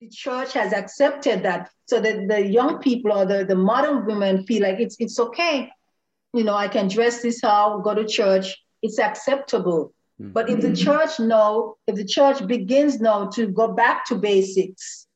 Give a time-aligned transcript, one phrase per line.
[0.00, 4.46] the church has accepted that so that the young people or the, the modern women
[4.46, 5.70] feel like it's it's okay.
[6.32, 8.56] You know i can dress this how go to church.
[8.82, 9.92] It's acceptable.
[10.20, 10.32] Mm-hmm.
[10.32, 15.06] but if the church know if the church begins now to go back to basics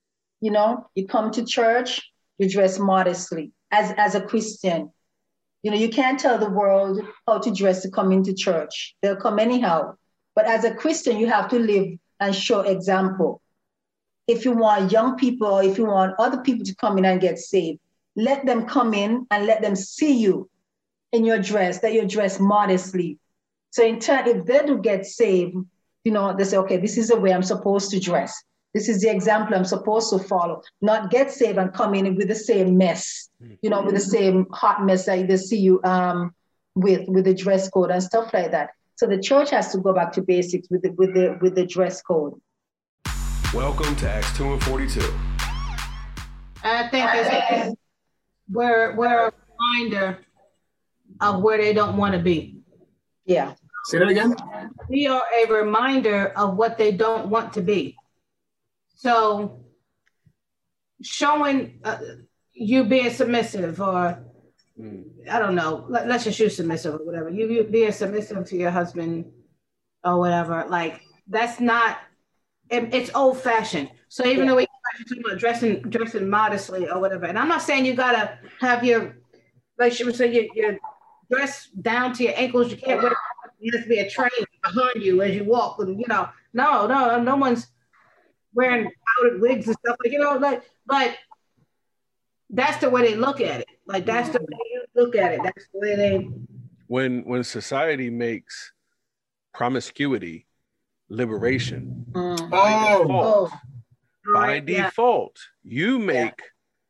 [0.41, 2.01] you know you come to church
[2.39, 4.91] you dress modestly as as a christian.
[5.63, 8.95] You know you can't tell the world how to dress to come into church.
[9.01, 9.95] They'll come anyhow.
[10.35, 11.89] But as a christian you have to live
[12.21, 13.41] and show example
[14.27, 17.39] if you want young people, if you want other people to come in and get
[17.39, 17.79] saved,
[18.17, 20.49] let them come in and let them see you
[21.13, 23.19] in your dress, that you're dressed modestly.
[23.71, 25.57] So in turn, if they do get saved,
[26.05, 28.43] you know, they say, okay, this is the way I'm supposed to dress.
[28.73, 30.63] This is the example I'm supposed to follow.
[30.81, 33.31] Not get saved and come in with the same mess,
[33.63, 36.35] you know, with the same hot mess that they see you um,
[36.75, 38.71] with, with the dress code and stuff like that.
[38.97, 41.67] So the church has to go back to basics with the, with the, with the
[41.67, 42.35] dress code.
[43.55, 45.01] Welcome to Acts 2 and 42.
[46.65, 47.77] I think it's
[48.51, 50.19] we're, we're a reminder
[51.21, 52.59] of where they don't want to be.
[53.27, 53.55] Yeah.
[53.85, 54.35] Say that again.
[54.89, 57.97] We are a reminder of what they don't want to be.
[58.97, 59.65] So
[61.01, 61.99] showing uh,
[62.55, 64.25] you being submissive or
[64.77, 65.05] mm.
[65.31, 67.31] I don't know, let, us just use submissive or whatever.
[67.31, 69.31] You, you being submissive to your husband
[70.03, 71.99] or whatever, like that's not
[72.75, 73.91] it, it's old fashioned.
[74.09, 74.51] So even yeah.
[74.51, 74.67] though we
[75.09, 79.17] talking about dressing dressing modestly or whatever, and I'm not saying you gotta have your
[79.79, 80.79] like she was saying your, your
[81.31, 82.71] dress down to your ankles.
[82.71, 83.13] You can't wear
[83.61, 84.31] it has to be a train
[84.63, 85.79] behind you as you walk.
[85.81, 87.67] And you know, no, no, no one's
[88.53, 91.17] wearing powdered wigs and stuff like you know, like but
[92.51, 93.69] that's the way they look at it.
[93.87, 95.41] Like that's the way you look at it.
[95.43, 96.31] That's the way they
[96.87, 98.73] when when society makes
[99.53, 100.47] promiscuity
[101.09, 102.05] liberation.
[102.13, 102.51] Mm.
[102.51, 103.03] By oh.
[103.03, 103.51] default,
[104.35, 106.47] by default you make yeah.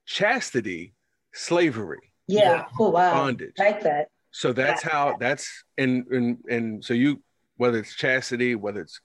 [0.07, 0.95] chastity
[1.33, 2.13] slavery.
[2.27, 2.65] Yeah.
[2.79, 3.15] Oh wow.
[3.15, 3.55] Bondage.
[3.59, 4.09] Like that.
[4.31, 4.91] So that's yeah.
[4.91, 7.23] how that's and and and so you
[7.57, 9.01] whether it's chastity, whether it's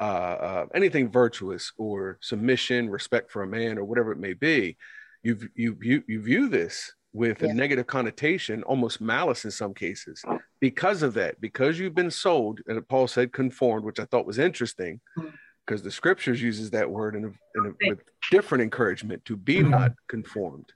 [0.00, 4.76] uh, uh, anything virtuous or submission, respect for a man, or whatever it may be,
[5.22, 7.50] you you you you view this with yeah.
[7.50, 10.24] a negative connotation, almost malice in some cases,
[10.60, 14.38] because of that, because you've been sold, and Paul said conformed, which I thought was
[14.38, 15.84] interesting, because mm-hmm.
[15.84, 18.00] the scriptures uses that word in a, in a with
[18.30, 19.70] different encouragement to be mm-hmm.
[19.70, 20.72] not conformed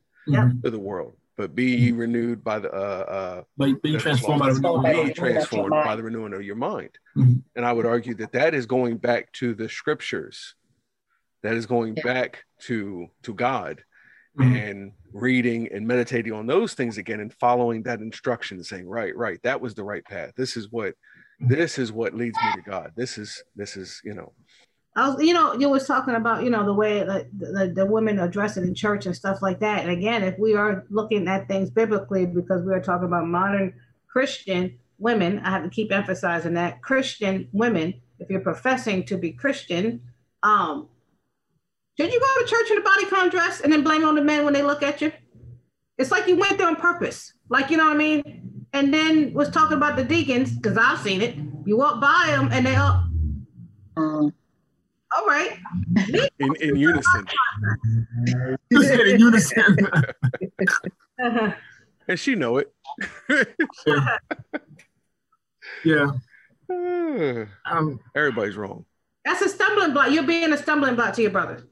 [0.63, 4.61] to the world, but be ye renewed by the uh, uh be transformed by the
[4.61, 6.91] renewing, be transformed by the renewing of your mind.
[7.17, 7.39] Mm-hmm.
[7.55, 10.55] And I would argue that that is going back to the scriptures,
[11.43, 12.03] that is going yeah.
[12.03, 13.83] back to to God
[14.39, 14.55] mm-hmm.
[14.57, 19.43] and reading and meditating on those things again and following that instruction saying right right
[19.43, 21.49] that was the right path this is what mm-hmm.
[21.49, 24.33] this is what leads me to god this is this is you know
[24.97, 27.85] I was, you know, you was talking about, you know, the way like the, the
[27.85, 29.83] women are dressing in church and stuff like that.
[29.83, 33.75] And again, if we are looking at things biblically, because we are talking about modern
[34.09, 39.33] Christian women, I have to keep emphasizing that Christian women, if you're professing to be
[39.33, 40.01] Christian,
[40.43, 40.89] um,
[41.97, 44.45] did you go to church in a bodycon dress and then blame on the men
[44.45, 45.13] when they look at you?
[45.99, 47.33] It's like you went there on purpose.
[47.49, 48.67] Like, you know what I mean?
[48.75, 51.37] And then was talking about the deacons, because I've seen it.
[51.65, 53.05] You walk by them and they all,
[53.97, 54.35] um,
[55.17, 55.57] all right.
[56.39, 57.27] In, in unison.
[58.71, 59.89] in unison.
[62.09, 62.75] and she know it.
[65.85, 66.11] yeah.
[66.69, 68.85] Um, Everybody's wrong.
[69.25, 70.11] That's a stumbling block.
[70.11, 71.63] You're being a stumbling block to your brothers.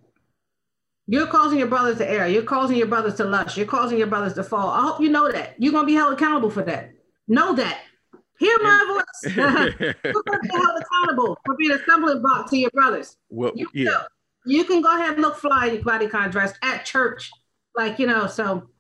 [1.07, 2.29] You're causing your brothers to err.
[2.29, 3.57] You're causing your brothers to lust.
[3.57, 4.71] You're causing your brothers to fall.
[4.71, 5.55] I hope you know that.
[5.59, 6.93] You're going to be held accountable for that.
[7.29, 7.81] Know that.
[8.39, 9.37] Hear my voice.
[9.37, 13.17] You're going to be held accountable for being a stumbling block to your brothers.
[13.29, 13.85] Well, you, yeah.
[13.85, 14.01] Know,
[14.47, 17.31] you can go ahead and look fly in your bodycon dress at church.
[17.77, 18.71] Like, you know, so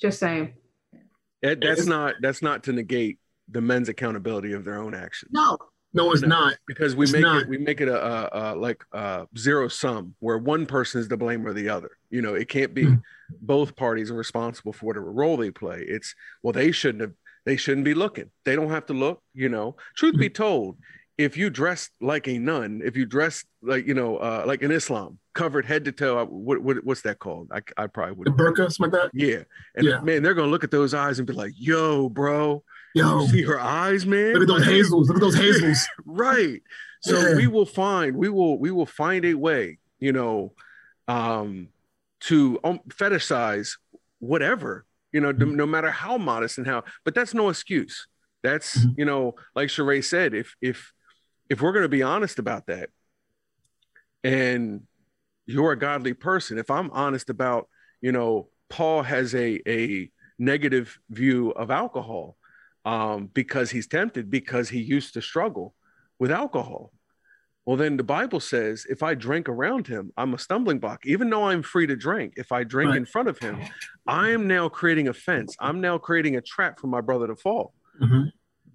[0.00, 0.54] just saying.
[1.42, 3.18] That, that's not that's not to negate
[3.48, 5.30] the men's accountability of their own actions.
[5.32, 5.56] No,
[5.92, 7.42] no, it's not because we it's make not.
[7.42, 11.08] it we make it a, a, a like a zero sum where one person is
[11.08, 11.90] the blame or the other.
[12.10, 12.96] You know, it can't be mm-hmm.
[13.40, 15.84] both parties are responsible for whatever role they play.
[15.86, 17.12] It's well, they shouldn't have.
[17.46, 18.30] They shouldn't be looking.
[18.44, 19.22] They don't have to look.
[19.32, 20.20] You know, truth mm-hmm.
[20.20, 20.76] be told,
[21.16, 24.70] if you dress like a nun, if you dress like you know, uh, like in
[24.70, 27.50] Islam, covered head to toe, what, what what's that called?
[27.52, 28.26] I, I probably would.
[28.26, 29.10] The burqa, something like that.
[29.14, 29.42] Yeah,
[29.74, 30.00] and yeah.
[30.00, 32.62] man, they're gonna look at those eyes and be like, "Yo, bro."
[32.94, 34.32] Yo, see her eyes, man.
[34.32, 35.08] Look at those hazels.
[35.08, 35.86] Look at those hazels.
[36.06, 36.62] right.
[37.02, 37.36] So yeah.
[37.36, 40.54] we will find, we will, we will find a way, you know,
[41.06, 41.68] um,
[42.20, 43.76] to um, fetishize
[44.18, 45.54] whatever, you know, mm-hmm.
[45.54, 48.08] no matter how modest and how, but that's no excuse.
[48.42, 48.98] That's, mm-hmm.
[48.98, 50.92] you know, like Sheree said, if if
[51.48, 52.90] if we're going to be honest about that,
[54.22, 54.82] and
[55.46, 56.58] you're a godly person.
[56.58, 57.68] If I'm honest about,
[58.00, 62.36] you know, Paul has a a negative view of alcohol
[62.88, 65.74] um, because he's tempted because he used to struggle
[66.18, 66.90] with alcohol.
[67.66, 71.04] Well, then the Bible says if I drink around him, I'm a stumbling block.
[71.04, 72.96] Even though I'm free to drink, if I drink right.
[72.96, 73.60] in front of him,
[74.06, 75.54] I am now creating a fence.
[75.60, 77.74] I'm now creating a trap for my brother to fall.
[78.00, 78.28] Mm-hmm.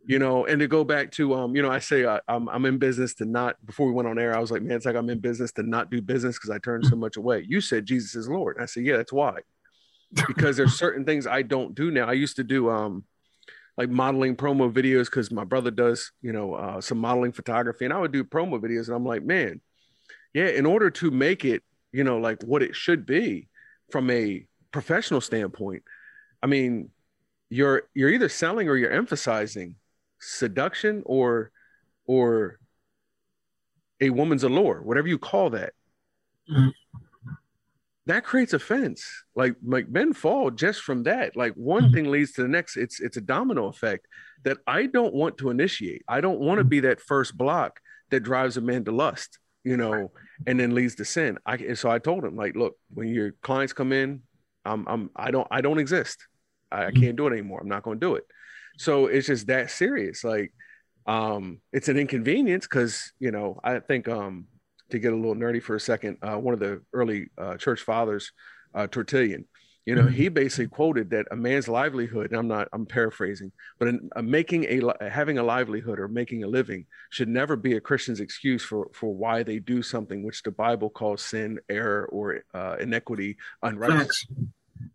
[0.05, 2.49] You know, and to go back to, um, you know, I say I, am I'm,
[2.49, 3.55] I'm in business to not.
[3.65, 5.63] Before we went on air, I was like, man, it's like I'm in business to
[5.63, 7.47] not do business because I turn so much away.
[7.47, 8.57] You said Jesus is Lord.
[8.61, 9.39] I said, yeah, that's why.
[10.27, 12.07] Because there's certain things I don't do now.
[12.07, 13.05] I used to do, um,
[13.77, 17.93] like modeling promo videos because my brother does, you know, uh, some modeling photography, and
[17.93, 19.61] I would do promo videos, and I'm like, man,
[20.33, 23.47] yeah, in order to make it, you know, like what it should be
[23.91, 25.83] from a professional standpoint,
[26.41, 26.89] I mean,
[27.49, 29.75] you're you're either selling or you're emphasizing
[30.19, 31.51] seduction or
[32.05, 32.59] or
[34.01, 35.73] a woman's allure, whatever you call that.
[36.49, 36.69] Mm-hmm
[38.05, 39.05] that creates offense.
[39.35, 41.35] Like like men fall just from that.
[41.35, 41.93] Like one mm-hmm.
[41.93, 42.77] thing leads to the next.
[42.77, 44.07] It's it's a domino effect
[44.43, 46.03] that I don't want to initiate.
[46.07, 47.79] I don't want to be that first block
[48.11, 50.11] that drives a man to lust, you know,
[50.45, 51.37] and then leads to sin.
[51.45, 54.21] I so I told him like, look, when your clients come in,
[54.65, 56.27] I'm I'm I don't I don't exist.
[56.71, 57.01] I, I mm-hmm.
[57.01, 57.59] can't do it anymore.
[57.61, 58.25] I'm not going to do it.
[58.77, 60.23] So it's just that serious.
[60.23, 60.53] Like
[61.05, 64.47] um it's an inconvenience because you know I think um
[64.93, 67.81] to get a little nerdy for a second, uh, one of the early uh, church
[67.81, 68.31] fathers,
[68.73, 69.45] uh, Tertullian,
[69.85, 70.13] you know, mm-hmm.
[70.13, 74.21] he basically quoted that a man's livelihood, and I'm not, I'm paraphrasing, but in, uh,
[74.21, 78.63] making a, having a livelihood or making a living should never be a Christian's excuse
[78.63, 83.35] for, for why they do something which the Bible calls sin, error, or uh, inequity,
[83.61, 84.25] unrighteous.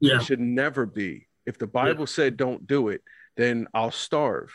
[0.00, 0.16] Yeah.
[0.16, 1.28] It should never be.
[1.44, 2.16] If the Bible yeah.
[2.16, 3.02] said don't do it,
[3.36, 4.50] then I'll starve.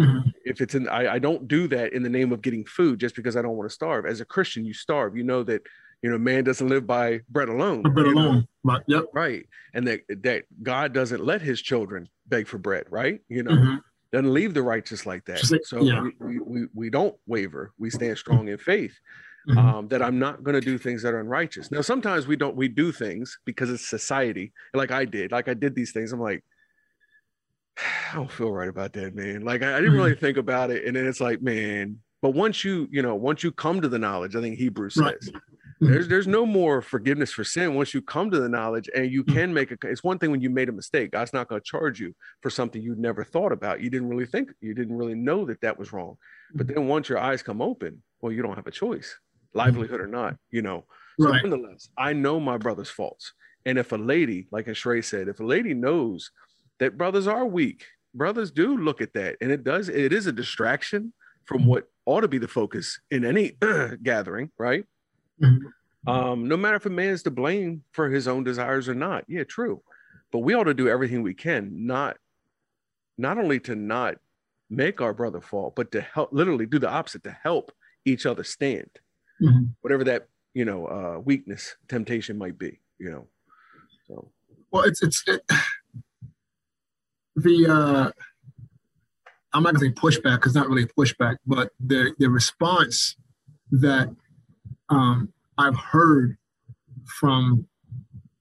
[0.00, 0.28] Mm-hmm.
[0.44, 3.16] If it's in, I, I don't do that in the name of getting food just
[3.16, 4.06] because I don't want to starve.
[4.06, 5.16] As a Christian, you starve.
[5.16, 5.62] You know that
[6.02, 7.82] you know man doesn't live by bread alone.
[7.82, 8.82] Bread alone, right?
[8.86, 9.06] Yep.
[9.12, 12.84] Right, and that that God doesn't let His children beg for bread.
[12.90, 13.20] Right?
[13.28, 13.76] You know, mm-hmm.
[14.12, 15.40] doesn't leave the righteous like that.
[15.64, 16.06] so yeah.
[16.20, 17.72] we, we we don't waver.
[17.78, 18.96] We stand strong in faith.
[19.48, 19.58] Mm-hmm.
[19.58, 21.70] Um, that I'm not going to do things that are unrighteous.
[21.70, 22.54] Now, sometimes we don't.
[22.54, 24.52] We do things because it's society.
[24.74, 25.32] Like I did.
[25.32, 26.12] Like I did these things.
[26.12, 26.44] I'm like,
[27.78, 29.44] I don't feel right about that, man.
[29.44, 30.20] Like I, I didn't really mm-hmm.
[30.20, 31.98] think about it, and then it's like, man.
[32.20, 35.02] But once you, you know, once you come to the knowledge, I think Hebrews says
[35.04, 35.14] right.
[35.80, 35.92] Mm-hmm.
[35.92, 39.22] there's there's no more forgiveness for sin once you come to the knowledge, and you
[39.22, 39.36] mm-hmm.
[39.36, 39.76] can make a.
[39.84, 41.12] It's one thing when you made a mistake.
[41.12, 43.80] God's not going to charge you for something you never thought about.
[43.80, 46.16] You didn't really think, you didn't really know that that was wrong.
[46.54, 49.16] But then once your eyes come open, well, you don't have a choice,
[49.54, 50.36] livelihood or not.
[50.50, 50.84] You know.
[51.20, 51.42] So right.
[51.42, 53.32] nonetheless, I know my brother's faults,
[53.64, 56.30] and if a lady, like Sheree said, if a lady knows
[56.78, 57.84] that brothers are weak.
[58.14, 61.12] Brothers do look at that and it does it is a distraction
[61.44, 63.52] from what ought to be the focus in any
[64.02, 64.84] gathering right?
[65.42, 66.08] Mm-hmm.
[66.08, 69.24] um no matter if a man is to blame for his own desires or not.
[69.28, 69.82] Yeah true.
[70.32, 72.16] But we ought to do everything we can not
[73.16, 74.16] not only to not
[74.70, 77.72] make our brother fall but to help literally do the opposite to help
[78.04, 78.90] each other stand.
[79.40, 79.66] Mm-hmm.
[79.82, 83.28] whatever that you know uh weakness temptation might be you know
[84.08, 84.30] so.
[84.72, 85.42] Well it's it's it,
[87.42, 88.10] the uh,
[89.52, 93.16] I'm not gonna say pushback because not really a pushback, but the the response
[93.70, 94.14] that
[94.88, 96.36] um, I've heard
[97.04, 97.66] from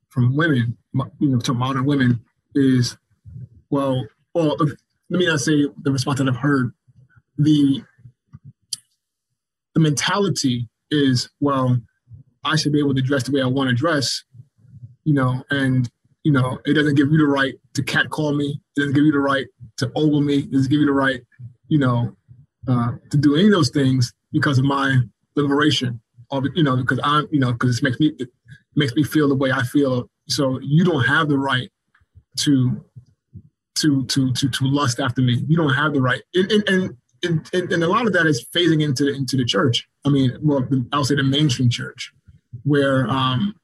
[0.10, 0.78] from women,
[1.19, 2.24] you know, to modern women
[2.56, 2.98] is,
[3.69, 6.71] well, well, let me not say the response that I've heard.
[7.38, 7.83] The
[9.76, 11.80] the mentality is, well,
[12.44, 14.24] I should be able to dress the way I want to dress,
[15.04, 15.90] you know, and
[16.28, 18.60] you know, it doesn't give you the right to catcall me.
[18.76, 20.40] It doesn't give you the right to ogle me.
[20.40, 21.22] It doesn't give you the right,
[21.69, 22.18] you know,
[22.68, 24.98] uh, to do any of those things because of my
[25.38, 26.02] liberation.
[26.30, 28.28] Or, you know, because I'm, you know, because it makes me it
[28.76, 30.10] makes me feel the way I feel.
[30.28, 31.72] So you don't have the right
[32.40, 32.84] to
[33.76, 35.46] to to to to lust after me.
[35.48, 36.22] You don't have the right.
[36.34, 39.46] And and and, and, and a lot of that is phasing into the, into the
[39.46, 39.88] church.
[40.06, 42.12] I mean, well, I'll say the mainstream church,
[42.64, 43.56] where um,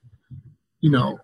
[0.79, 1.19] you know,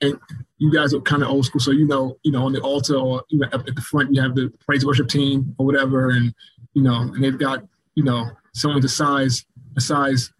[0.00, 0.18] and
[0.58, 2.96] you guys are kind of old school, so you know, you know, on the altar
[2.96, 6.34] or you know, at the front, you have the praise worship team or whatever, and
[6.74, 7.64] you know, and they've got
[7.94, 9.44] you know someone a size
[9.76, 10.32] a size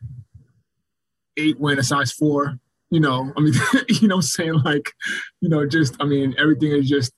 [1.36, 2.58] eight when a size four.
[2.90, 3.52] You know, I mean,
[3.88, 4.92] you know, saying like,
[5.40, 7.12] you know, just I mean, everything is just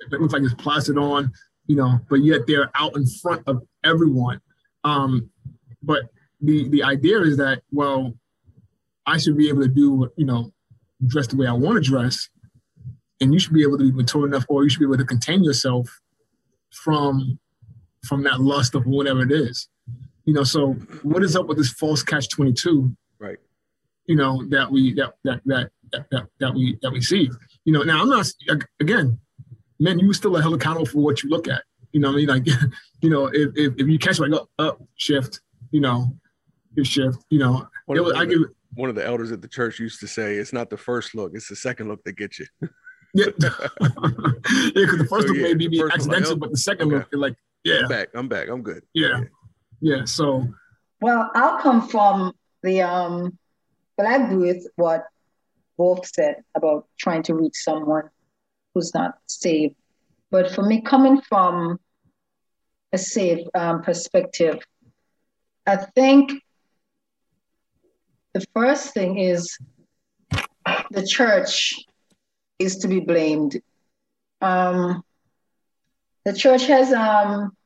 [0.00, 1.32] it looks like it's plastered on,
[1.66, 4.40] you know, but yet they're out in front of everyone.
[4.84, 5.30] Um,
[5.82, 6.02] but
[6.40, 8.14] the the idea is that well,
[9.06, 10.52] I should be able to do what you know
[11.06, 12.28] dress the way I want to dress,
[13.20, 15.04] and you should be able to be mature enough, or you should be able to
[15.04, 16.00] contain yourself
[16.72, 17.38] from
[18.04, 19.68] from that lust of whatever it is.
[20.24, 22.94] You know, so what is up with this false catch twenty two?
[23.18, 23.38] Right.
[24.06, 25.70] you know, that we that that that
[26.10, 27.30] that, that we that we see.
[27.64, 28.26] You know, now I'm not
[28.80, 29.18] again,
[29.78, 31.62] man, you still are held accountable for what you look at.
[31.92, 32.46] You know, I mean, like,
[33.00, 36.08] you know, if, if, if you catch like up, up shift, you know,
[36.74, 38.40] your shift, you know, was, I give
[38.74, 41.32] one of the elders at the church used to say, "It's not the first look;
[41.34, 42.46] it's the second look that gets you."
[43.14, 43.58] yeah, yeah,
[44.74, 46.96] because the first so, look yeah, may be accidental, like, oh, but the second okay.
[46.96, 48.82] look, like, yeah, I'm back, I'm back, I'm good.
[48.92, 49.20] Yeah,
[49.80, 49.96] yeah.
[49.96, 50.46] yeah so,
[51.00, 53.38] well, I'll come from the um,
[53.96, 55.04] but I agree with what
[55.76, 58.10] Wolf said about trying to reach someone
[58.74, 59.76] who's not saved.
[60.30, 61.78] But for me, coming from
[62.92, 64.58] a saved um, perspective,
[65.66, 66.32] I think
[68.34, 69.56] the first thing is
[70.90, 71.74] the church
[72.58, 73.60] is to be blamed.
[74.40, 75.02] Um,
[76.24, 77.56] the church has um,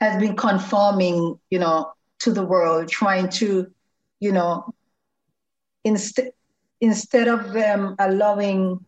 [0.00, 3.66] has been conforming, you know, to the world, trying to,
[4.20, 4.72] you know,
[5.84, 6.30] instead
[6.80, 8.84] instead of them allowing,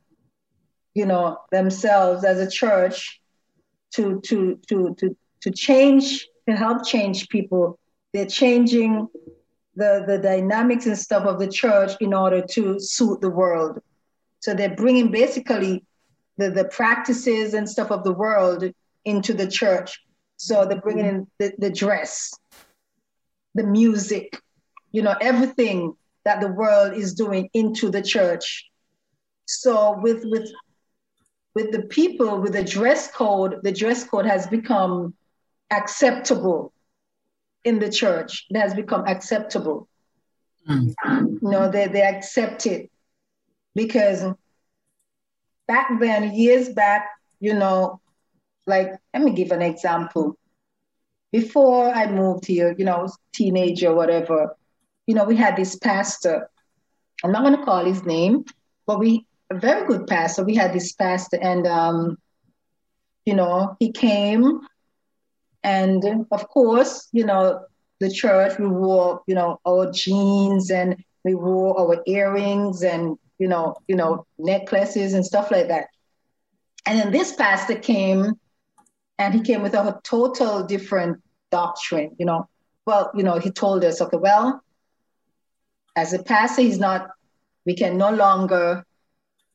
[0.94, 3.21] you know, themselves as a church
[3.94, 7.78] to to to to to change to help change people,
[8.12, 9.09] they're changing
[9.76, 13.81] the the dynamics and stuff of the church in order to suit the world.
[14.40, 15.85] So they're bringing basically
[16.37, 18.64] the, the practices and stuff of the world
[19.04, 20.02] into the church.
[20.37, 22.35] So they're bringing in the, the dress,
[23.54, 24.38] the music,
[24.93, 28.69] you know, everything that the world is doing into the church.
[29.47, 30.50] So with with
[31.54, 35.14] with the people with the dress code, the dress code has become
[35.71, 36.74] acceptable
[37.64, 38.47] in the church.
[38.50, 39.88] It has become acceptable.
[40.68, 40.94] Mm.
[41.42, 42.90] You know, they, they accept it
[43.75, 44.25] because
[45.66, 47.09] back then, years back,
[47.40, 48.00] you know,
[48.66, 50.38] like, let me give an example.
[51.33, 54.56] Before I moved here, you know, teenager, whatever,
[55.06, 56.49] you know, we had this pastor.
[57.23, 58.44] I'm not going to call his name,
[58.87, 60.44] but we, a very good pastor.
[60.44, 62.18] We had this pastor, and, um,
[63.26, 64.61] you know, he came,
[65.64, 67.64] and of course, you know,
[67.99, 73.49] the church, we wore, you know, our jeans and we wore our earrings and, you
[73.49, 75.87] know, you know, necklaces and stuff like that.
[76.85, 78.35] And then this pastor came
[79.18, 82.49] and he came with a total different doctrine, you know.
[82.87, 84.62] Well, you know, he told us, okay, well,
[85.97, 87.09] as a pastor, he's not,
[87.64, 88.85] we can no longer,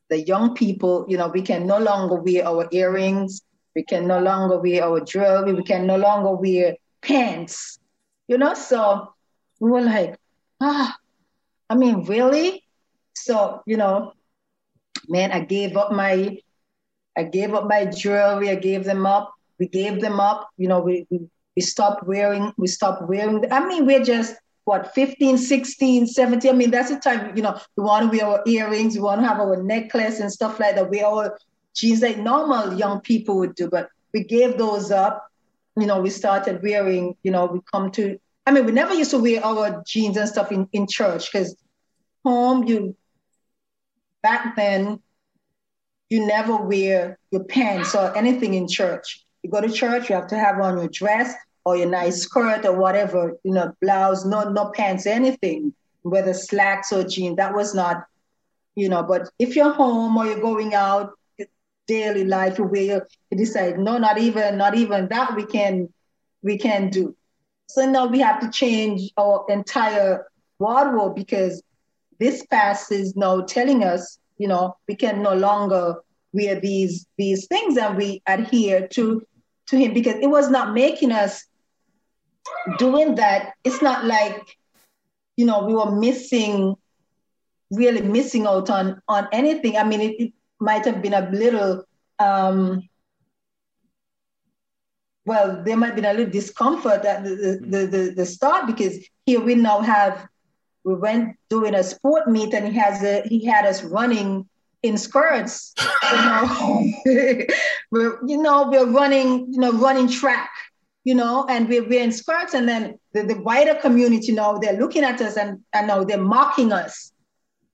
[0.08, 3.42] the young people, you know, we can no longer wear our earrings,
[3.74, 7.78] we can no longer wear our jewelry, we can no longer wear pants,
[8.28, 8.54] you know?
[8.54, 9.12] So
[9.60, 10.16] we were like,
[10.60, 10.96] ah,
[11.68, 12.64] I mean, really?
[13.14, 14.12] So, you know,
[15.08, 16.38] man, I gave up my,
[17.16, 20.80] I gave up my jewelry, I gave them up, we gave them up, you know,
[20.80, 24.34] we, we, we stopped wearing, we stopped wearing, I mean, we're just,
[24.64, 28.26] what 15 16 17 i mean that's the time you know we want to wear
[28.26, 28.94] our earrings.
[28.94, 30.90] We want to have our necklace and stuff like that.
[30.90, 31.28] We all
[31.80, 35.30] jeans like normal young people would do but we gave those up
[35.76, 39.10] you know we started wearing you know we come to i mean we never used
[39.10, 41.56] to wear our jeans and stuff in, in church because
[42.24, 42.94] home you
[44.22, 45.00] back then
[46.10, 50.26] you never wear your pants or anything in church you go to church you have
[50.26, 51.34] to have on your dress
[51.64, 56.92] or your nice skirt or whatever, you know, blouse, no, no pants, anything, whether slacks
[56.92, 57.36] or jeans.
[57.36, 58.04] That was not,
[58.74, 61.12] you know, but if you're home or you're going out
[61.90, 65.88] daily life, wear, you decide, no, not even, not even that we can,
[66.42, 67.16] we can do.
[67.68, 70.26] So now we have to change our entire
[70.58, 71.62] wardrobe because
[72.18, 75.96] this past is now telling us, you know, we can no longer
[76.32, 79.22] wear these these things and we adhere to
[79.68, 81.44] to him because it was not making us
[82.78, 84.58] doing that, it's not like,
[85.36, 86.74] you know, we were missing,
[87.70, 89.76] really missing out on on anything.
[89.76, 91.84] I mean, it, it might have been a little,
[92.18, 92.88] um,
[95.24, 98.98] well, there might have been a little discomfort at the, the, the, the start because
[99.26, 100.26] here we now have,
[100.84, 104.48] we went doing a sport meet and he has a, he had us running
[104.82, 105.74] in skirts.
[106.10, 106.84] You know,
[107.90, 110.50] we're, you know, we're running, you know, running track
[111.04, 114.78] you know, and we're wearing skirts, and then the, the wider community, you know, they're
[114.78, 117.12] looking at us and I know they're mocking us.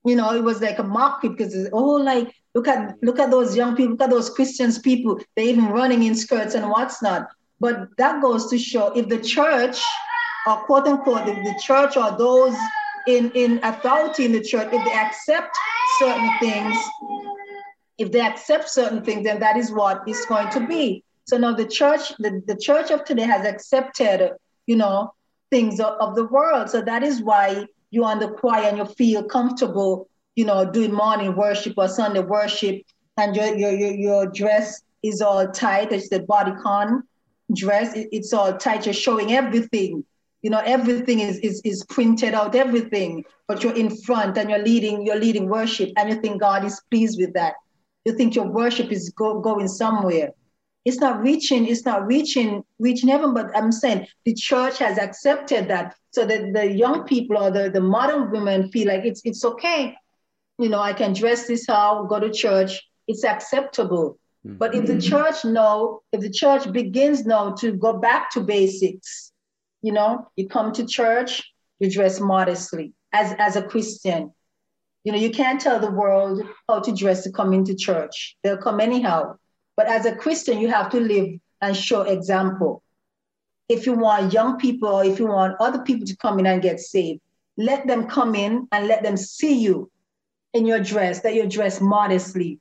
[0.05, 3.55] You know, it was like a mock because oh, like look at look at those
[3.55, 7.27] young people, look at those Christians people, they're even running in skirts and what's not.
[7.59, 9.77] But that goes to show if the church,
[10.47, 12.55] or quote unquote, if the church or those
[13.07, 15.55] in, in authority in the church, if they accept
[15.99, 16.75] certain things,
[17.99, 21.03] if they accept certain things, then that is what it's going to be.
[21.25, 24.31] So now the church, the, the church of today has accepted,
[24.65, 25.13] you know,
[25.51, 26.71] things of, of the world.
[26.71, 30.93] So that is why you're on the choir and you feel comfortable, you know, doing
[30.93, 32.81] morning worship or Sunday worship,
[33.17, 37.01] and your your your, your dress is all tight, it's the bodycon
[37.53, 40.05] dress, it, it's all tight, you're showing everything.
[40.43, 44.63] You know, everything is, is is printed out, everything, but you're in front and you're
[44.63, 47.55] leading, you're leading worship, and you think God is pleased with that.
[48.05, 50.31] You think your worship is go, going somewhere
[50.87, 55.67] it's not reaching, it's not reaching, reaching heaven, but I'm saying the church has accepted
[55.67, 59.43] that so that the young people or the, the modern women feel like it's it's
[59.43, 59.97] okay.
[60.57, 64.19] You know, I can dress this how, go to church, it's acceptable.
[64.45, 64.57] Mm-hmm.
[64.57, 69.31] But if the church know, if the church begins now to go back to basics,
[69.81, 71.43] you know, you come to church,
[71.79, 74.33] you dress modestly as, as a Christian.
[75.03, 78.35] You know, you can't tell the world how to dress to come into church.
[78.43, 79.37] They'll come anyhow.
[79.75, 82.83] But as a Christian, you have to live and show example.
[83.69, 86.79] If you want young people if you want other people to come in and get
[86.79, 87.21] saved,
[87.57, 89.89] let them come in and let them see you
[90.57, 92.59] in your dress, that you're dressed modestly.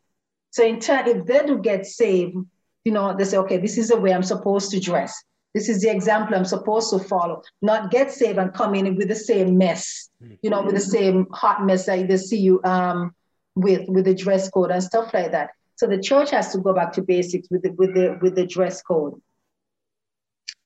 [0.51, 2.37] So in turn, if they do get saved,
[2.85, 5.13] you know, they say, okay, this is the way I'm supposed to dress.
[5.55, 7.43] This is the example I'm supposed to follow.
[7.63, 10.11] Not get saved and come in with the same mess,
[10.43, 13.15] you know, with the same hot mess that they see you um,
[13.55, 15.51] with, with the dress code and stuff like that.
[15.77, 18.47] So the church has to go back to basics with the with the with the
[18.47, 19.21] dress code.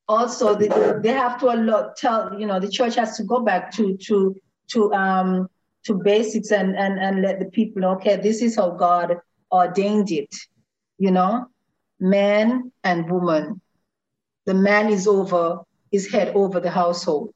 [0.08, 0.68] Also, they,
[1.02, 4.36] they have to allow, tell you know the church has to go back to to
[4.68, 5.48] to um
[5.84, 9.16] to basics and and and let the people know okay this is how God
[9.52, 10.34] ordained it,
[10.98, 11.46] you know,
[11.98, 13.60] man and woman.
[14.46, 15.60] The man is over
[15.92, 17.34] is head over the household.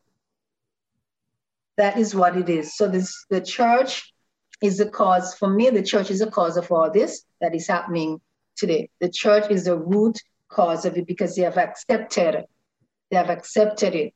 [1.77, 2.77] That is what it is.
[2.77, 4.13] So this the church
[4.63, 7.67] is the cause, for me, the church is the cause of all this that is
[7.67, 8.21] happening
[8.57, 8.89] today.
[9.01, 12.45] The church is the root cause of it because they have accepted,
[13.11, 14.15] they have accepted it.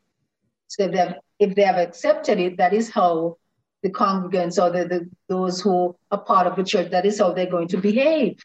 [0.69, 3.37] So if they have, if they have accepted it, that is how
[3.83, 7.33] the congregants or the, the those who are part of the church, that is how
[7.33, 8.45] they're going to behave.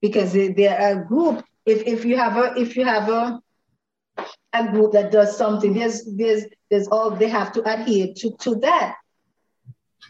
[0.00, 1.44] Because they, they're a group.
[1.66, 3.40] If, if you have a if you have a
[4.52, 8.54] a group that does something, there's there's there's all they have to adhere to, to
[8.56, 8.94] that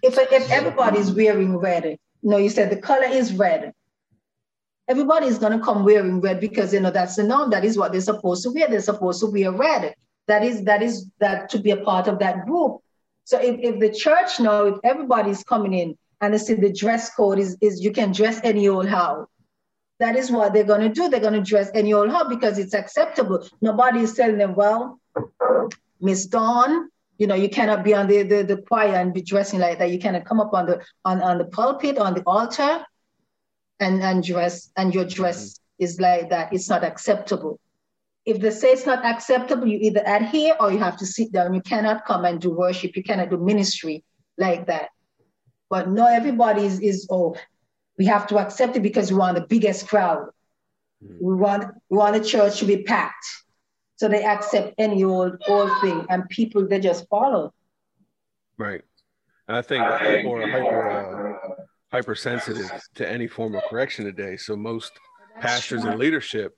[0.03, 3.73] if if everybody's wearing red, know, you said the color is red.
[4.87, 7.51] Everybody is gonna come wearing red because you know that's the norm.
[7.51, 8.69] That is what they're supposed to wear.
[8.69, 9.95] They're supposed to wear red.
[10.27, 12.79] That is that is that to be a part of that group.
[13.29, 17.14] So if, if the church know if everybody's coming in and they see the dress
[17.14, 19.27] code is, is you can dress any old how.
[19.99, 21.11] That is what they're gonna do.
[21.11, 23.47] They're gonna dress any old how because it's acceptable.
[23.61, 24.99] Nobody is telling them, well,
[26.01, 26.88] Miss Dawn,
[27.19, 29.91] you know, you cannot be on the, the, the choir and be dressing like that.
[29.91, 32.83] You cannot come up on the on, on the pulpit, on the altar
[33.79, 35.85] and, and dress, and your dress mm-hmm.
[35.85, 36.55] is like that.
[36.55, 37.61] It's not acceptable.
[38.31, 41.55] If they say it's not acceptable, you either adhere or you have to sit down.
[41.55, 42.97] You cannot come and do worship.
[42.97, 44.05] You cannot do ministry
[44.37, 44.88] like that.
[45.71, 47.37] But no, everybody is, is oh,
[47.99, 50.29] we have to accept it because we want the biggest crowd.
[51.03, 51.25] Mm-hmm.
[51.29, 53.27] We want we want the church to be packed.
[53.97, 57.53] So they accept any old old thing, and people they just follow.
[58.57, 58.83] Right.
[59.47, 64.37] And I think people are hyper uh, hypersensitive to any form of correction today.
[64.37, 64.93] So most
[65.41, 66.57] pastors and leadership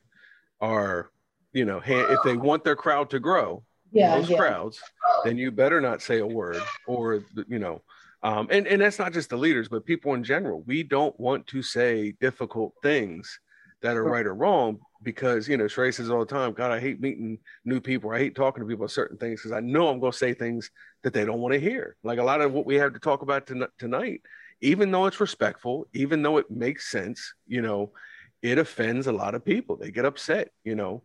[0.61, 1.11] are,
[1.53, 4.39] you know, if they want their crowd to grow, yeah, most yeah.
[4.39, 4.81] crowds,
[5.25, 7.83] then you better not say a word, or you know,
[8.23, 10.63] um, and and that's not just the leaders, but people in general.
[10.67, 13.41] We don't want to say difficult things
[13.83, 16.81] that are right or wrong because you know Sheree says all the time, God, I
[16.81, 18.11] hate meeting new people.
[18.11, 20.35] I hate talking to people about certain things because I know I'm going to say
[20.35, 20.71] things
[21.03, 21.97] that they don't want to hear.
[22.03, 24.21] Like a lot of what we have to talk about tonight,
[24.61, 27.93] even though it's respectful, even though it makes sense, you know,
[28.43, 29.77] it offends a lot of people.
[29.77, 31.03] They get upset, you know.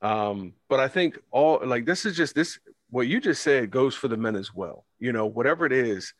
[0.00, 2.58] Um, but I think all like this is just this
[2.90, 4.84] what you just said goes for the men as well.
[4.98, 6.14] You know, whatever it is,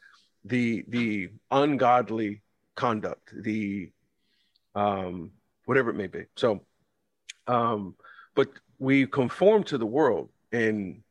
[0.45, 2.43] the the ungodly
[2.75, 3.91] conduct, the
[4.75, 5.33] um
[5.65, 6.25] whatever it may be.
[6.37, 6.63] So
[7.49, 7.97] um,
[8.37, 11.03] but we conform to the world and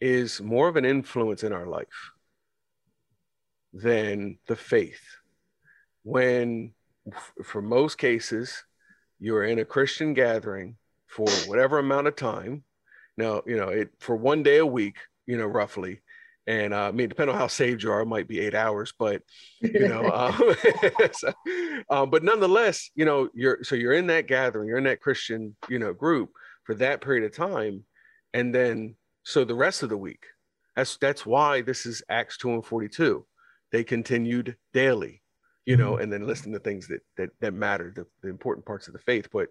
[0.00, 2.12] is more of an influence in our life
[3.72, 5.02] than the faith.
[6.02, 6.74] When,
[7.42, 8.64] for most cases,
[9.18, 10.76] you're in a Christian gathering
[11.12, 12.64] for whatever amount of time.
[13.16, 14.96] Now, you know, it for one day a week,
[15.26, 16.00] you know, roughly,
[16.46, 18.92] and uh, I mean, depending on how saved you are, it might be eight hours,
[18.98, 19.22] but
[19.60, 20.54] you know, um,
[21.12, 21.32] so,
[21.90, 25.54] um, but nonetheless, you know, you're so you're in that gathering, you're in that Christian,
[25.68, 26.30] you know, group
[26.64, 27.84] for that period of time,
[28.32, 30.24] and then so the rest of the week,
[30.74, 33.24] that's that's why this is Acts two and forty two.
[33.70, 35.21] They continued daily,
[35.66, 36.02] you know, mm-hmm.
[36.02, 38.98] and then listening to things that that that matter, the, the important parts of the
[39.00, 39.48] faith, but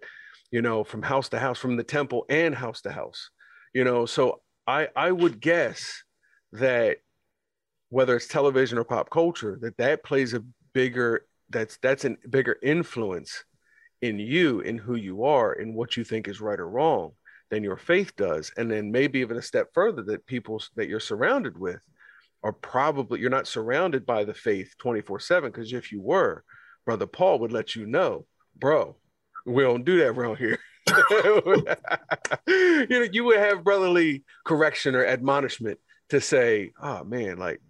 [0.50, 3.30] you know, from house to house, from the temple and house to house,
[3.74, 4.06] you know.
[4.06, 6.02] So I I would guess
[6.52, 6.98] that
[7.88, 12.58] whether it's television or pop culture, that that plays a bigger that's that's a bigger
[12.62, 13.44] influence
[14.00, 17.12] in you in who you are in what you think is right or wrong
[17.50, 20.98] than your faith does and then maybe even a step further that people that you're
[20.98, 21.80] surrounded with
[22.42, 26.44] are probably you're not surrounded by the faith 24 7 because if you were
[26.84, 28.26] brother paul would let you know
[28.56, 28.96] bro
[29.44, 30.58] we don't do that around here.
[32.46, 35.78] You know you would have brotherly correction or admonishment
[36.10, 37.60] to say oh man like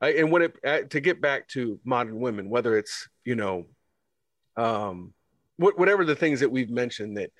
[0.00, 3.66] I, and when it to get back to modern women whether it's you know
[4.56, 5.12] um
[5.56, 7.30] whatever the things that we've mentioned that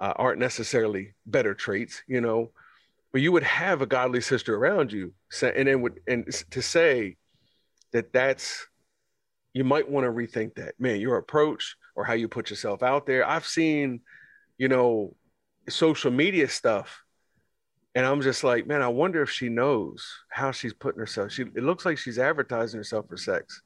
[0.00, 2.50] uh, aren't necessarily better traits, you know,
[3.12, 7.16] but you would have a godly sister around you, and then would and to say
[7.92, 8.66] that that's
[9.52, 11.00] you might want to rethink that, man.
[11.00, 13.26] Your approach or how you put yourself out there.
[13.26, 14.00] I've seen,
[14.58, 15.16] you know,
[15.68, 17.02] social media stuff,
[17.94, 21.32] and I'm just like, man, I wonder if she knows how she's putting herself.
[21.32, 23.62] She it looks like she's advertising herself for sex.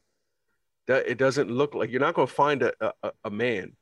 [0.87, 3.73] That it doesn't look like you're not going to find a, a, a man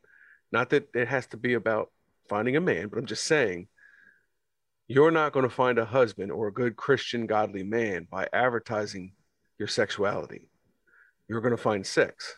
[0.52, 1.90] not that it has to be about
[2.28, 3.68] finding a man, but I'm just saying
[4.92, 9.12] you're not going to find a husband or a good Christian, godly man by advertising
[9.58, 10.50] your sexuality.
[11.28, 12.36] You're going to find sex.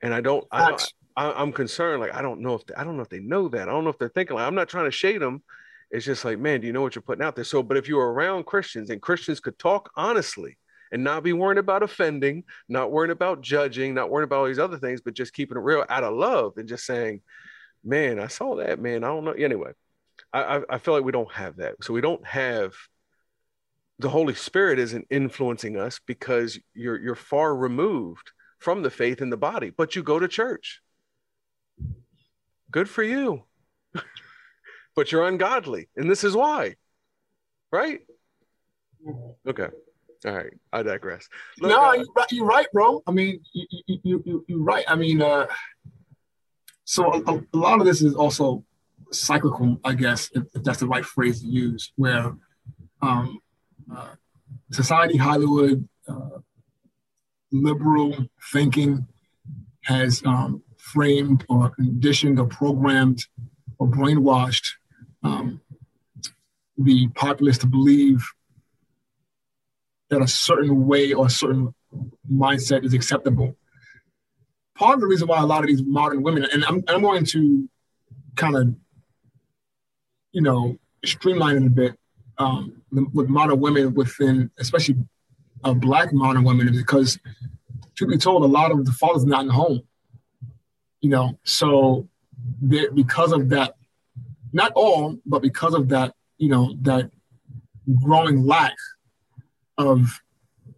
[0.00, 0.76] And I don't, I,
[1.16, 2.00] I, am concerned.
[2.00, 3.68] Like, I don't know if, they, I don't know if they know that.
[3.68, 5.42] I don't know if they're thinking like, I'm not trying to shade them.
[5.90, 7.44] It's just like, man, do you know what you're putting out there?
[7.44, 10.56] So, but if you're around Christians and Christians could talk honestly
[10.92, 14.58] and not be worrying about offending, not worrying about judging, not worrying about all these
[14.58, 17.20] other things, but just keeping it real out of love and just saying,
[17.84, 19.04] man, I saw that, man.
[19.04, 19.32] I don't know.
[19.32, 19.72] Anyway,
[20.32, 21.76] I, I feel like we don't have that.
[21.82, 22.74] So we don't have
[23.98, 29.30] the Holy Spirit isn't influencing us because you're you're far removed from the faith in
[29.30, 30.80] the body, but you go to church.
[32.70, 33.44] Good for you.
[34.96, 36.76] but you're ungodly, and this is why.
[37.70, 38.00] Right?
[39.46, 39.68] Okay.
[40.24, 41.28] All right, I digress.
[41.58, 43.02] Look, no, uh, you're, right, you're right, bro.
[43.08, 44.84] I mean, you, you, you, you're right.
[44.86, 45.48] I mean, uh,
[46.84, 48.64] so a, a, lot of this is also
[49.10, 52.32] cyclical, I guess, if, if that's the right phrase to use, where
[53.00, 53.40] um,
[53.94, 54.14] uh,
[54.70, 56.38] society, Hollywood, uh,
[57.50, 58.16] liberal
[58.52, 59.06] thinking
[59.84, 63.26] has um, framed or conditioned or programmed
[63.78, 64.72] or brainwashed
[65.22, 65.60] um,
[66.78, 68.26] the populace to believe
[70.10, 71.74] that a certain way or a certain
[72.30, 73.56] mindset is acceptable.
[74.74, 77.24] Part of the reason why a lot of these modern women, and I'm, I'm going
[77.26, 77.68] to
[78.36, 78.74] kind of,
[80.32, 81.98] you know, streamline it a bit
[82.38, 84.96] um, with modern women within, especially
[85.64, 87.18] uh, black modern women, because
[87.94, 89.82] truth be told, a lot of the fathers not in the home.
[91.00, 92.08] You know, so
[92.66, 93.74] because of that,
[94.52, 97.10] not all, but because of that, you know, that
[98.02, 98.74] growing lack
[99.78, 100.20] of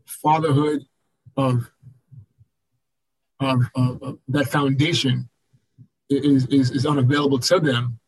[0.07, 0.83] fatherhood,
[1.37, 1.71] of,
[3.41, 5.29] of, of, of that foundation
[6.09, 7.99] is, is, is unavailable to them.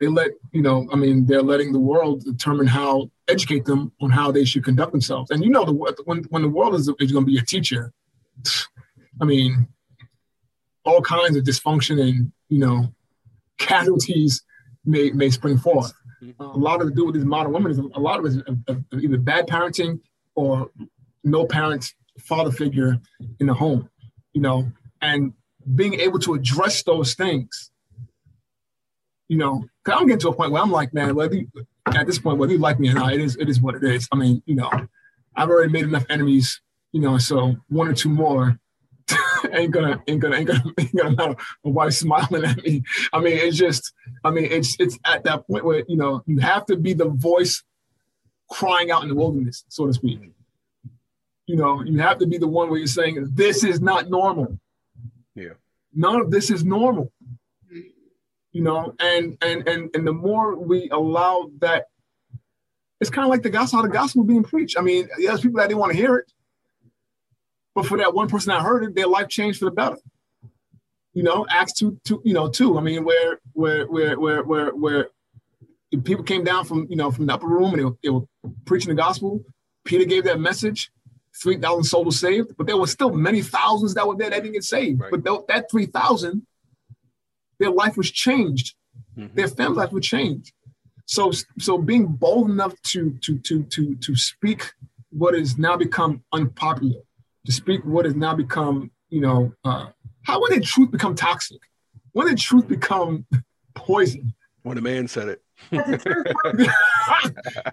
[0.00, 4.10] They let, you know, I mean, they're letting the world determine how, educate them on
[4.10, 5.30] how they should conduct themselves.
[5.30, 5.72] And you know, the,
[6.04, 7.92] when, when the world is, is going to be a teacher,
[9.20, 9.68] I mean,
[10.84, 12.92] all kinds of dysfunction and, you know,
[13.58, 14.42] casualties
[14.84, 15.92] may, may spring forth
[16.40, 19.02] a lot of to do with these modern women is a lot of it is
[19.02, 20.00] either bad parenting
[20.34, 20.70] or
[21.22, 22.98] no parent father figure
[23.40, 23.88] in the home,
[24.32, 25.32] you know, and
[25.74, 27.70] being able to address those things,
[29.28, 31.48] you know, cause I'm getting to a point where I'm like, man, whether you,
[31.86, 33.84] at this point, whether you like me or not, it is it is what it
[33.84, 34.08] is.
[34.12, 34.70] I mean, you know,
[35.36, 36.60] I've already made enough enemies,
[36.92, 38.58] you know, so one or two more
[39.52, 41.36] ain't gonna ain't gonna ain't gonna ain't gonna matter.
[41.64, 42.82] My wife smiling at me.
[43.12, 43.92] I mean, it's just.
[44.22, 47.08] I mean, it's it's at that point where you know you have to be the
[47.08, 47.62] voice
[48.50, 50.20] crying out in the wilderness, so to speak.
[51.46, 54.58] You know, you have to be the one where you're saying this is not normal.
[55.34, 55.54] Yeah.
[55.92, 57.12] None of this is normal.
[58.54, 61.88] You know, and and and and the more we allow that,
[63.00, 64.78] it's kind of like the gospel, the gospel being preached.
[64.78, 66.32] I mean, there's people that didn't want to hear it
[67.74, 69.98] but for that one person that heard it, their life changed for the better.
[71.12, 72.78] You know, Acts two, two, you know, two.
[72.78, 75.08] I mean, where, where, where, where, where, where
[76.04, 78.22] people came down from, you know, from the upper room and they were, they were
[78.64, 79.44] preaching the gospel.
[79.84, 80.90] Peter gave that message.
[81.42, 84.40] Three thousand souls were saved, but there were still many thousands that were there that
[84.40, 85.00] didn't get saved.
[85.00, 85.10] Right.
[85.10, 86.46] But that three thousand,
[87.64, 88.74] their life was changed.
[89.18, 89.34] Mm-hmm.
[89.34, 90.52] Their family life was changed.
[91.06, 94.72] So, so being bold enough to to to to to speak
[95.10, 97.00] what has now become unpopular
[97.46, 99.86] to speak what has now become, you know, uh,
[100.22, 101.60] how when did truth become toxic?
[102.12, 103.26] When did truth become
[103.74, 104.34] poison?
[104.62, 105.40] When a man said it.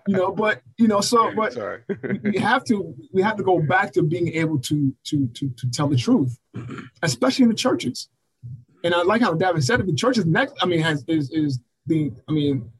[0.07, 1.81] you know, but you know, so but Sorry.
[2.21, 5.69] we have to we have to go back to being able to to to to
[5.71, 6.37] tell the truth,
[7.01, 8.09] especially in the churches.
[8.83, 9.85] And I like how Davin said it.
[9.85, 12.71] The churches next, I mean, has is is the I mean,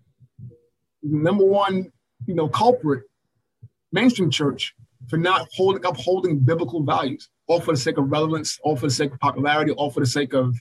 [1.03, 1.91] number one,
[2.25, 3.03] you know, culprit,
[3.91, 4.73] mainstream church
[5.09, 8.93] for not holding upholding biblical values, all for the sake of relevance, all for the
[8.93, 10.55] sake of popularity, all for the sake of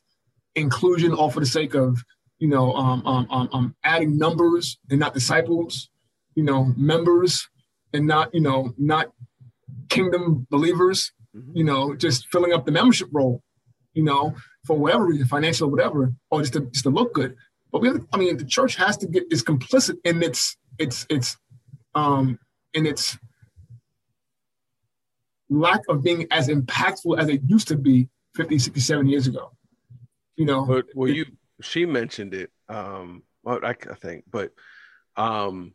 [0.54, 2.02] inclusion, all for the sake of
[2.40, 5.90] you know, um, um, um, um, adding numbers and not disciples,
[6.34, 7.48] you know, members
[7.92, 9.12] and not, you know, not
[9.90, 11.56] kingdom believers, mm-hmm.
[11.56, 13.42] you know, just filling up the membership role,
[13.92, 17.36] you know, for whatever reason, financial or whatever, or just to just to look good.
[17.72, 21.06] But we have, I mean, the church has to get is complicit in its its
[21.08, 21.36] its
[21.94, 22.38] um
[22.74, 23.18] in its
[25.48, 29.50] lack of being as impactful as it used to be 50, 60, 70 years ago.
[30.36, 31.26] You know, but well, you
[31.60, 32.50] she mentioned it.
[32.68, 34.52] Um, I, I think, but
[35.16, 35.74] um,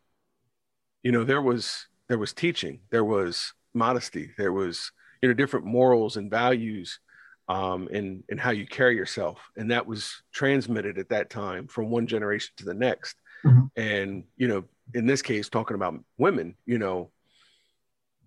[1.04, 5.66] you know, there was there was teaching, there was modesty, there was you know different
[5.66, 7.00] morals and values
[7.48, 11.90] um, and in how you carry yourself, and that was transmitted at that time from
[11.90, 13.16] one generation to the next.
[13.46, 13.66] Mm-hmm.
[13.76, 17.12] And you know, in this case, talking about women, you know,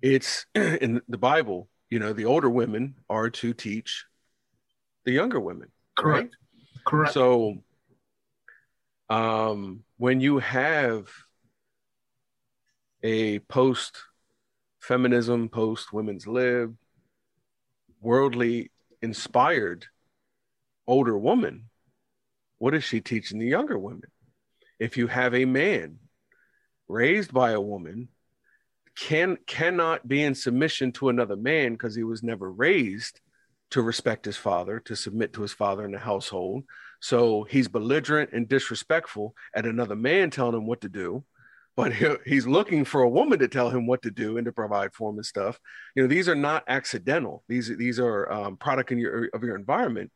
[0.02, 1.68] it's in the Bible.
[1.90, 4.04] You know, the older women are to teach
[5.04, 5.68] the younger women.
[5.96, 6.36] Correct.
[6.36, 6.84] Right?
[6.84, 7.14] Correct.
[7.14, 7.62] So
[9.08, 11.08] um, when you have
[13.02, 13.98] a post
[14.80, 16.76] feminism, post women's lib,
[18.00, 18.70] worldly
[19.02, 19.86] inspired
[20.86, 21.68] older woman,
[22.58, 24.10] what is she teaching the younger women?
[24.78, 25.98] If you have a man
[26.88, 28.08] raised by a woman,
[28.96, 33.20] can cannot be in submission to another man because he was never raised
[33.70, 36.64] to respect his father, to submit to his father in the household.
[37.00, 41.24] So he's belligerent and disrespectful at another man telling him what to do,
[41.78, 44.50] but he, he's looking for a woman to tell him what to do and to
[44.50, 45.60] provide for him and stuff.
[45.94, 47.44] You know, these are not accidental.
[47.48, 50.10] These these are um, product in your of your environment.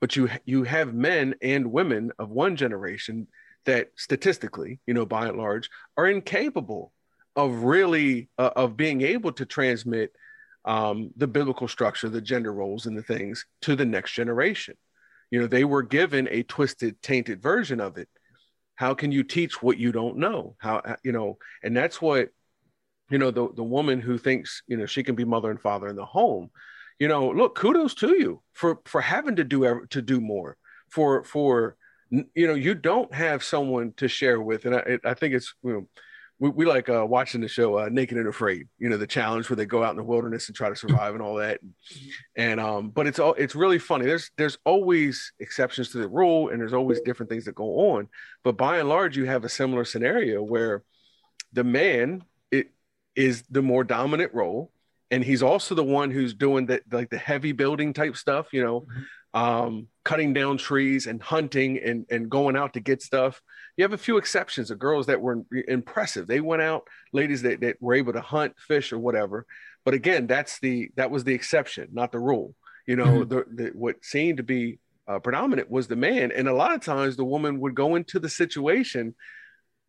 [0.00, 3.26] But you you have men and women of one generation
[3.64, 6.92] that statistically, you know, by and large, are incapable
[7.34, 10.12] of really uh, of being able to transmit
[10.64, 14.76] um, the biblical structure, the gender roles, and the things to the next generation.
[15.32, 18.08] You know, they were given a twisted, tainted version of it.
[18.82, 20.56] How can you teach what you don't know?
[20.58, 22.30] How uh, you know, and that's what
[23.10, 25.86] you know the the woman who thinks you know she can be mother and father
[25.86, 26.50] in the home.
[26.98, 30.56] You know, look, kudos to you for for having to do to do more
[30.90, 31.76] for for
[32.10, 35.72] you know you don't have someone to share with, and I, I think it's you
[35.72, 35.88] know
[36.42, 38.66] we, we like uh, watching the show uh, Naked and Afraid.
[38.80, 41.14] You know, the challenge where they go out in the wilderness and try to survive
[41.14, 41.60] and all that.
[42.36, 44.06] And um, but it's all it's really funny.
[44.06, 48.08] There's there's always exceptions to the rule, and there's always different things that go on.
[48.42, 50.82] But by and large, you have a similar scenario where
[51.52, 52.72] the man it
[53.14, 54.72] is the more dominant role,
[55.12, 58.48] and he's also the one who's doing the like the heavy building type stuff.
[58.52, 58.86] You know.
[59.34, 63.40] Um, cutting down trees and hunting and, and going out to get stuff.
[63.76, 66.26] You have a few exceptions of girls that were impressive.
[66.26, 69.46] They went out, ladies that, that were able to hunt, fish, or whatever.
[69.84, 72.54] But again, that's the that was the exception, not the rule.
[72.86, 73.28] You know, mm-hmm.
[73.28, 76.82] the, the, what seemed to be uh, predominant was the man, and a lot of
[76.82, 79.14] times the woman would go into the situation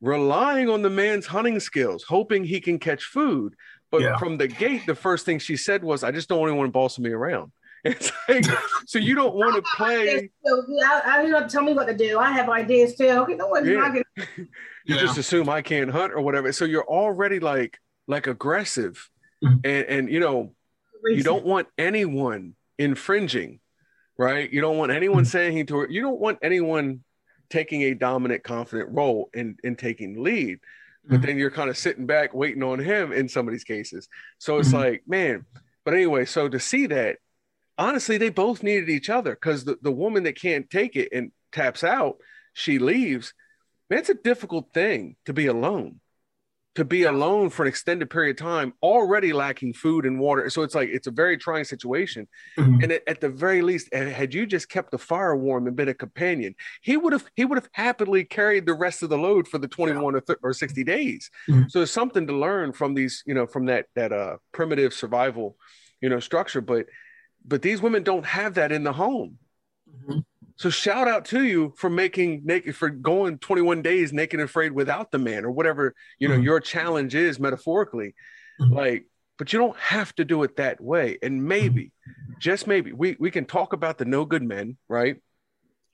[0.01, 3.55] relying on the man's hunting skills, hoping he can catch food.
[3.89, 4.17] But yeah.
[4.17, 7.03] from the gate, the first thing she said was, "I just don't want anyone bossing
[7.03, 7.51] me around."
[7.85, 8.45] It's like,
[8.85, 10.29] so you don't want to play.
[10.47, 12.17] I, I, you know, tell me what to do.
[12.17, 13.09] I have ideas too.
[13.09, 13.75] Okay, no one's yeah.
[13.75, 14.03] gonna.
[14.37, 14.47] you
[14.85, 14.97] yeah.
[15.01, 16.53] just assume I can't hunt or whatever.
[16.53, 19.09] So you're already like like aggressive,
[19.43, 19.55] mm-hmm.
[19.65, 20.53] and and you know,
[21.05, 23.59] you don't want anyone infringing,
[24.17, 24.49] right?
[24.49, 25.31] You don't want anyone mm-hmm.
[25.31, 25.89] saying to her.
[25.89, 27.03] You don't want anyone
[27.49, 30.59] taking a dominant, confident role in in taking lead.
[31.05, 31.25] But mm-hmm.
[31.25, 34.07] then you're kind of sitting back waiting on him in some of these cases.
[34.37, 34.77] So it's mm-hmm.
[34.77, 35.45] like, man.
[35.83, 37.17] But anyway, so to see that
[37.77, 41.31] honestly, they both needed each other because the, the woman that can't take it and
[41.51, 42.17] taps out,
[42.53, 43.33] she leaves.
[43.89, 45.99] Man, it's a difficult thing to be alone,
[46.75, 50.49] to be alone for an extended period of time, already lacking food and water.
[50.49, 52.27] So it's like it's a very trying situation.
[52.57, 52.83] Mm-hmm.
[52.83, 55.89] And at, at, the very least, had you just kept the fire warm and been
[55.89, 59.47] a companion, he would have he would have happily carried the rest of the load
[59.47, 61.29] for the 21 or, th- or 60 days.
[61.49, 61.63] Mm-hmm.
[61.69, 65.57] So there's something to learn from these, you know, from that that uh primitive survival,
[66.01, 66.61] you know, structure.
[66.61, 66.85] But
[67.45, 69.37] but these women don't have that in the home.
[69.89, 70.19] Mm-hmm.
[70.55, 74.71] So shout out to you for making naked for going 21 days naked and afraid
[74.71, 76.43] without the man or whatever you know mm-hmm.
[76.43, 78.13] your challenge is metaphorically.
[78.61, 78.73] Mm-hmm.
[78.73, 79.05] Like,
[79.37, 81.17] but you don't have to do it that way.
[81.23, 81.91] And maybe,
[82.39, 85.17] just maybe, we we can talk about the no good men, right?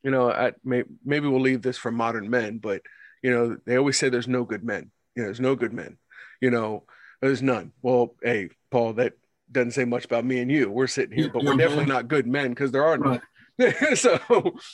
[0.03, 2.81] You know, I, may, maybe we'll leave this for modern men, but
[3.21, 4.91] You know, they always say there's no good men.
[5.15, 5.97] You know, there's no good men.
[6.41, 6.83] You know,
[7.21, 7.73] there's none.
[7.81, 9.13] Well, hey, Paul, that
[9.51, 10.69] doesn't say much about me and you.
[10.69, 13.21] We're sitting here, but we're definitely not good men because there are none.
[13.57, 13.97] Right.
[13.97, 14.19] so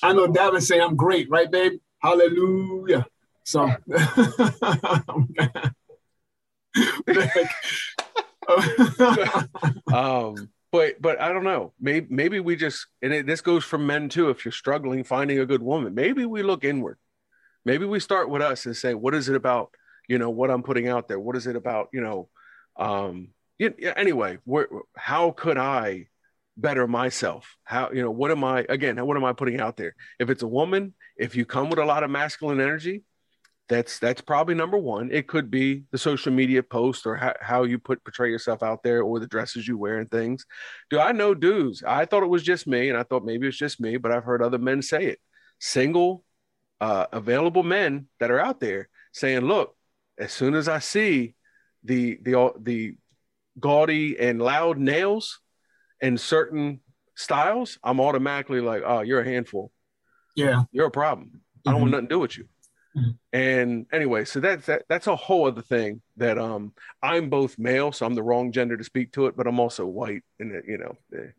[0.04, 1.74] I know Davin say I'm great, right, babe?
[2.02, 3.06] Hallelujah.
[3.44, 3.64] So
[9.94, 11.74] um, but but I don't know.
[11.80, 14.30] Maybe maybe we just and it, this goes for men too.
[14.30, 16.98] If you're struggling finding a good woman, maybe we look inward.
[17.64, 19.72] Maybe we start with us and say, what is it about?
[20.08, 21.20] You know what I'm putting out there.
[21.20, 21.88] What is it about?
[21.94, 22.30] You know,
[22.78, 26.08] um, yeah, anyway, where, how could I
[26.58, 27.56] better myself?
[27.64, 29.04] How you know what am I again?
[29.06, 29.96] What am I putting out there?
[30.20, 33.04] If it's a woman, if you come with a lot of masculine energy,
[33.68, 37.64] that's that's probably number one it could be the social media post or how, how
[37.64, 40.46] you put portray yourself out there or the dresses you wear and things
[40.90, 43.58] do i know dudes i thought it was just me and i thought maybe it's
[43.58, 45.20] just me but i've heard other men say it
[45.60, 46.24] single
[46.82, 49.76] uh, available men that are out there saying look
[50.20, 51.34] as soon as i see
[51.84, 52.96] the the the
[53.60, 55.40] gaudy and loud nails
[56.02, 56.82] and certain
[57.16, 59.72] styles i'm automatically like oh you're a handful
[60.36, 61.70] yeah you're a problem mm-hmm.
[61.70, 61.96] i don't want mm-hmm.
[61.96, 62.46] nothing to do with you
[63.34, 67.92] and anyway, so that's that, that's a whole other thing that um I'm both male,
[67.92, 70.78] so I'm the wrong gender to speak to it, but I'm also white, and you
[70.78, 71.32] know, eh,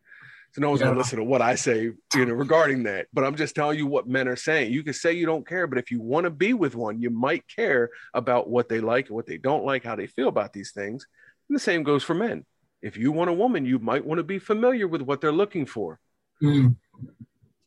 [0.53, 0.89] so no one's yeah.
[0.89, 3.07] gonna listen to what I say, you know, regarding that.
[3.13, 4.73] But I'm just telling you what men are saying.
[4.73, 7.09] You can say you don't care, but if you want to be with one, you
[7.09, 10.53] might care about what they like and what they don't like, how they feel about
[10.53, 11.07] these things.
[11.49, 12.45] And the same goes for men.
[12.83, 15.67] If you want a woman, you might want to be familiar with what they're looking
[15.67, 15.99] for.
[16.43, 16.77] Mm.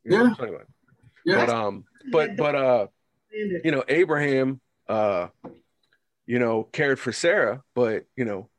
[0.05, 0.35] Yeah.
[0.35, 0.63] So anyway.
[1.25, 1.45] Yeah.
[1.45, 2.87] But um, but but uh
[3.31, 5.27] you know, Abraham, uh,
[6.25, 8.49] you know, cared for Sarah, but you know,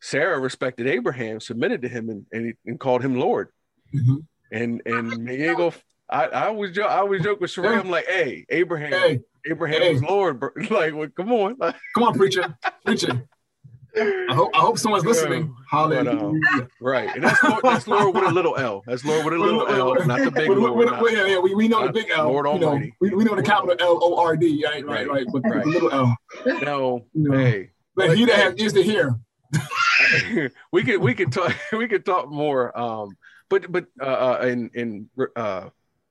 [0.00, 3.48] Sarah respected Abraham, submitted to him, and and, and called him Lord.
[3.94, 4.16] Mm-hmm.
[4.52, 5.72] And and Diego,
[6.08, 7.78] I, I always joke, I always joke with Sheree.
[7.78, 9.20] I'm like, hey, Abraham, hey.
[9.46, 9.92] Abraham hey.
[9.92, 10.50] was Lord, bro.
[10.70, 13.28] like, well, come on, come on, preacher, preacher.
[13.96, 15.54] I hope I hope someone's listening.
[15.70, 16.04] Hallelujah.
[16.04, 18.82] But, um, right, and that's Lord, that's Lord with a little L.
[18.86, 20.88] That's Lord with a little L, not the big Lord.
[21.12, 22.28] Yeah, yeah, we, we know the big L.
[22.28, 22.86] Lord Almighty.
[22.86, 24.64] Know, we, we know the capital L O R D.
[24.64, 25.26] Right, right, right.
[25.32, 25.64] But right.
[25.64, 26.16] the little L.
[26.62, 27.70] No, you know, hey.
[27.94, 29.18] But he that has ears to hear.
[30.72, 32.76] we could we could talk we could talk more.
[32.78, 33.16] Um,
[33.48, 35.68] but but uh, uh in in uh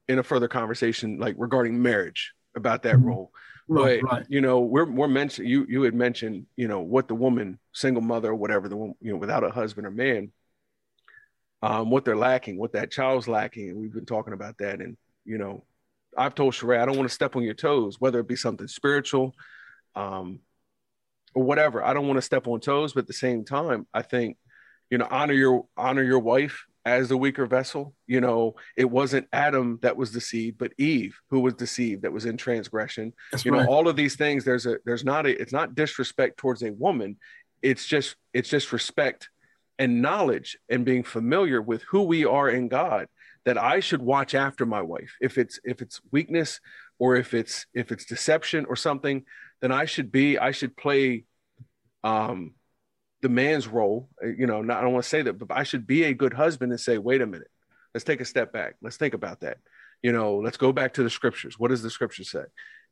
[0.08, 3.08] in a further conversation like regarding marriage about that mm-hmm.
[3.08, 3.32] role
[3.68, 4.26] Right, but right.
[4.30, 5.48] you know, we're we're mentioned.
[5.48, 8.96] You you had mentioned, you know, what the woman, single mother, or whatever, the woman,
[9.02, 10.32] you know, without a husband or man,
[11.62, 14.82] um, what they're lacking, what that child's lacking, and we've been talking about that.
[14.82, 15.64] And you know,
[16.18, 18.68] I've told Sheree, I don't want to step on your toes, whether it be something
[18.68, 19.34] spiritual,
[19.96, 20.40] um,
[21.34, 21.84] or whatever.
[21.84, 24.38] I don't want to step on toes, but at the same time, I think,
[24.90, 27.94] you know, honor your honor your wife as the weaker vessel.
[28.08, 32.26] You know, it wasn't Adam that was deceived, but Eve who was deceived that was
[32.26, 33.14] in transgression.
[33.32, 33.64] That's you right.
[33.64, 34.44] know, all of these things.
[34.44, 37.18] There's a there's not a it's not disrespect towards a woman.
[37.62, 39.30] It's just it's just respect
[39.80, 43.08] and knowledge and being familiar with who we are in God.
[43.46, 45.16] That I should watch after my wife.
[45.20, 46.62] If it's if it's weakness
[46.98, 49.26] or if it's if it's deception or something,
[49.62, 51.26] then I should be I should play
[52.06, 52.54] um
[53.24, 54.10] the man's role.
[54.24, 56.14] Uh, you know, not, I don't want to say that, but I should be a
[56.14, 57.50] good husband and say, wait a minute,
[57.94, 58.76] let's take a step back.
[58.84, 59.58] Let's think about that.
[60.04, 61.58] You know, let's go back to the scriptures.
[61.58, 62.44] What does the scripture say?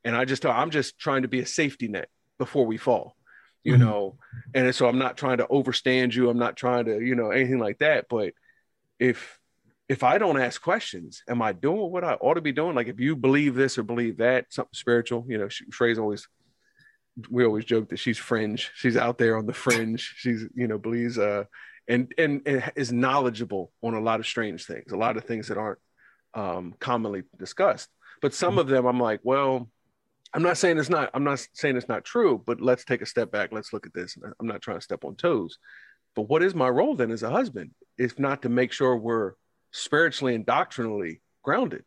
[0.04, 2.08] And I just, I'm just trying to be a safety net
[2.40, 3.16] before we fall,
[3.64, 3.84] you mm-hmm.
[3.84, 4.18] know,
[4.56, 6.30] and so I'm not trying to overstand you.
[6.30, 8.06] I'm not trying to, you know, anything like that.
[8.10, 8.34] But
[8.98, 9.38] if,
[9.90, 12.74] if I don't ask questions, am I doing what I ought to be doing?
[12.74, 16.28] Like if you believe this or believe that, something spiritual, you know, Sheree's always
[17.30, 18.72] we always joke that she's fringe.
[18.76, 20.16] She's out there on the fringe.
[20.18, 21.46] She's you know believes uh
[21.88, 25.48] and, and and is knowledgeable on a lot of strange things, a lot of things
[25.48, 25.80] that aren't
[26.34, 27.90] um, commonly discussed.
[28.22, 29.68] But some of them, I'm like, well,
[30.34, 31.10] I'm not saying it's not.
[31.14, 32.42] I'm not saying it's not true.
[32.46, 33.52] But let's take a step back.
[33.52, 34.16] Let's look at this.
[34.40, 35.58] I'm not trying to step on toes.
[36.16, 37.72] But what is my role then as a husband?
[37.98, 39.34] If not to make sure we're
[39.72, 41.84] spiritually and doctrinally grounded.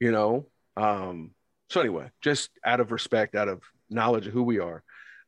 [0.00, 1.30] You know, um,
[1.70, 3.62] so anyway, just out of respect, out of
[3.94, 4.82] knowledge of who we are.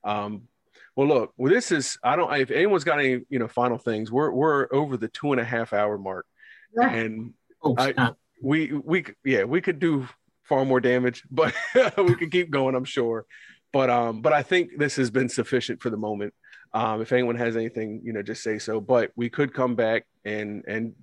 [0.05, 0.49] Um,
[0.95, 2.33] well, look, well, this is I don't.
[2.35, 5.45] If anyone's got any, you know, final things, we're we're over the two and a
[5.45, 6.27] half hour mark,
[6.75, 8.13] and oh, I,
[8.43, 10.09] we we yeah we could do
[10.45, 11.55] far more damage, but
[11.99, 12.75] we could keep going.
[12.75, 13.27] I'm sure,
[13.73, 16.33] but um, but I think this has been sufficient for the moment.
[16.73, 18.81] Um, if anyone has anything, you know, just say so.
[18.81, 20.95] But we could come back and and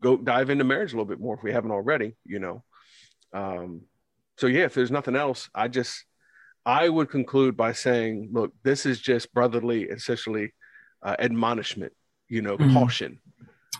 [0.00, 2.14] go dive into marriage a little bit more if we haven't already.
[2.24, 2.64] You know,
[3.32, 3.82] um,
[4.36, 6.04] so yeah, if there's nothing else, I just
[6.64, 10.52] I would conclude by saying, look, this is just brotherly, essentially
[11.02, 11.92] uh, admonishment,
[12.28, 12.72] you know, mm-hmm.
[12.72, 13.18] caution,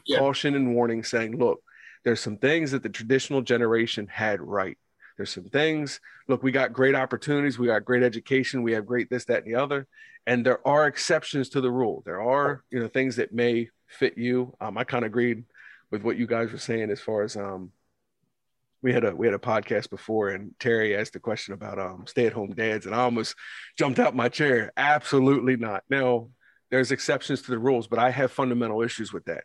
[0.04, 0.18] yeah.
[0.18, 1.62] caution and warning, saying, look,
[2.04, 4.76] there's some things that the traditional generation had right.
[5.16, 6.00] there's some things.
[6.26, 9.54] Look, we got great opportunities, we got great education, we have great this, that, and
[9.54, 9.86] the other.
[10.26, 12.02] And there are exceptions to the rule.
[12.04, 14.56] There are, you know, things that may fit you.
[14.60, 15.44] Um, I kind of agreed
[15.90, 17.70] with what you guys were saying as far as um
[18.82, 22.04] we had a we had a podcast before and Terry asked a question about um
[22.06, 23.36] stay-at-home dads and I almost
[23.78, 24.72] jumped out my chair.
[24.76, 25.84] Absolutely not.
[25.88, 26.28] Now
[26.70, 29.44] there's exceptions to the rules, but I have fundamental issues with that.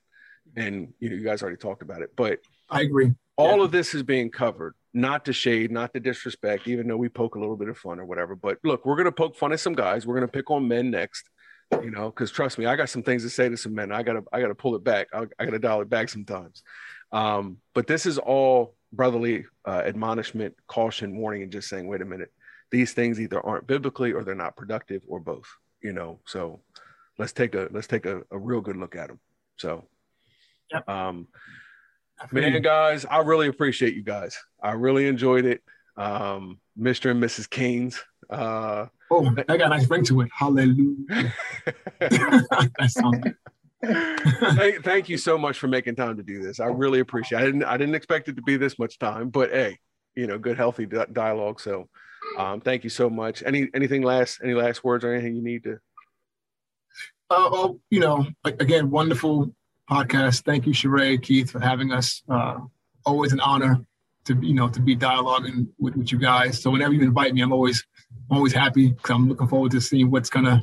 [0.55, 2.15] And you know, you guys already talked about it.
[2.15, 3.13] But I agree.
[3.35, 3.65] All yeah.
[3.65, 7.35] of this is being covered, not to shade, not to disrespect, even though we poke
[7.35, 8.35] a little bit of fun or whatever.
[8.35, 10.07] But look, we're gonna poke fun at some guys.
[10.07, 11.29] We're gonna pick on men next,
[11.83, 13.91] you know, because trust me, I got some things to say to some men.
[13.91, 15.09] I gotta I gotta pull it back.
[15.13, 16.63] I, I gotta dial it back sometimes.
[17.11, 22.05] Um, but this is all brotherly uh, admonishment, caution, warning, and just saying, wait a
[22.05, 22.33] minute,
[22.71, 25.47] these things either aren't biblically or they're not productive or both.
[25.81, 26.61] You know, so
[27.17, 29.19] let's take a let's take a, a real good look at them.
[29.57, 29.87] So,
[30.71, 30.87] yep.
[30.89, 31.27] um,
[32.31, 34.37] man, guys, I really appreciate you guys.
[34.61, 35.61] I really enjoyed it.
[35.95, 37.11] Um, Mr.
[37.11, 37.49] and Mrs.
[37.49, 38.03] Keynes.
[38.29, 40.29] Uh, oh, that got a nice ring to it.
[40.35, 40.95] Hallelujah.
[41.99, 43.35] that sounds good.
[43.83, 46.59] Thank, thank, you so much for making time to do this.
[46.59, 47.39] I really appreciate.
[47.39, 47.41] It.
[47.41, 49.77] I didn't I didn't expect it to be this much time, but hey,
[50.15, 51.59] you know, good healthy dialogue.
[51.59, 51.87] So,
[52.37, 53.43] um, thank you so much.
[53.45, 55.79] Any anything last any last words or anything you need to
[57.29, 59.53] uh, well, you know, again, wonderful
[59.89, 60.43] podcast.
[60.43, 62.23] Thank you, Sheree, Keith, for having us.
[62.29, 62.59] Uh,
[63.05, 63.79] always an honor
[64.25, 66.61] to you know to be dialoguing with, with you guys.
[66.61, 67.85] So whenever you invite me, I'm always
[68.29, 70.61] always happy because I'm looking forward to seeing what's gonna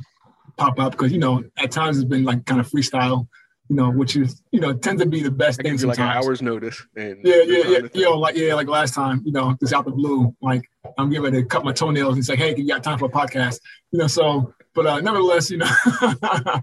[0.57, 0.93] pop up.
[0.93, 3.27] Because you know, at times it's been like kind of freestyle,
[3.69, 5.77] you know, which is you know tends to be the best thing.
[5.79, 6.81] Like an hour's notice.
[6.97, 7.79] And yeah, yeah, yeah.
[7.95, 11.11] You know, like yeah, like last time, you know, just out the blue, like I'm
[11.11, 13.61] getting ready to cut my toenails and say, hey, you got time for a podcast?
[13.91, 15.71] You know, so but uh, nevertheless, you know,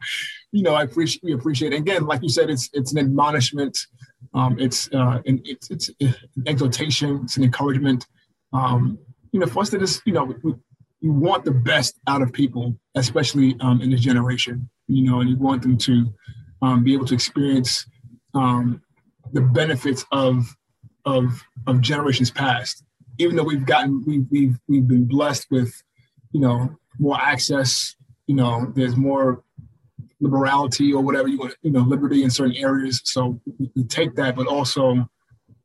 [0.52, 1.74] you know, I appreciate we appreciate.
[1.74, 1.78] It.
[1.78, 3.78] Again, like you said, it's it's an admonishment,
[4.34, 6.14] um, it's uh, an, it's it's an
[6.46, 8.06] exhortation, it's an encouragement.
[8.54, 9.00] Um,
[9.32, 10.34] you know, for us to just, you know,
[11.02, 14.70] we want the best out of people, especially um, in this generation.
[14.88, 16.14] You know, and you want them to
[16.62, 17.86] um, be able to experience
[18.34, 18.82] um,
[19.34, 20.46] the benefits of
[21.06, 22.84] of of generations past.
[23.18, 25.74] Even though we've gotten we've we've we've been blessed with,
[26.32, 27.96] you know, more access
[28.32, 29.44] you know, there's more
[30.22, 33.02] liberality or whatever you want, you know, liberty in certain areas.
[33.04, 33.42] So
[33.90, 35.10] take that, but also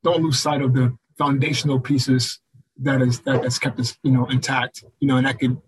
[0.03, 2.41] don't lose sight of the foundational pieces
[2.79, 4.85] that is that has kept us, you know, intact.
[5.01, 5.61] You know, and that could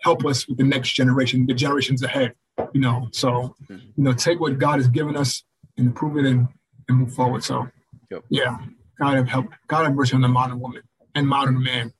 [0.00, 2.34] help us with the next generation, the generations ahead.
[2.72, 5.44] You know, so you know, take what God has given us
[5.76, 6.48] and improve it and,
[6.88, 7.42] and move forward.
[7.42, 7.68] So
[8.10, 8.24] yep.
[8.28, 8.58] yeah,
[8.98, 9.54] God have helped.
[9.66, 10.82] God have mercy on the modern woman
[11.14, 11.92] and modern man.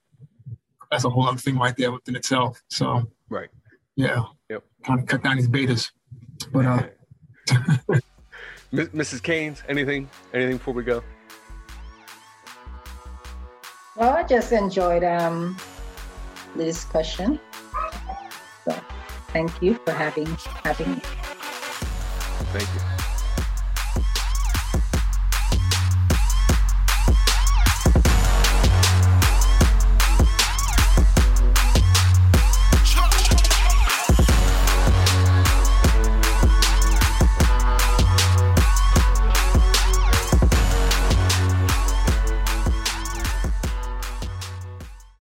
[0.91, 2.61] That's a whole other thing right there within itself.
[2.69, 3.49] So right.
[3.97, 4.25] Yeah.
[4.49, 4.65] Yep.
[4.85, 5.91] Kind of cut down these betas.
[6.53, 6.83] But uh
[8.73, 9.23] Mrs.
[9.23, 11.03] Keynes, anything anything before we go?
[14.01, 15.59] Well, I just enjoyed um
[16.57, 17.39] the discussion.
[18.65, 18.75] So
[19.29, 21.01] thank you for having having me.
[22.51, 23.00] Thank you.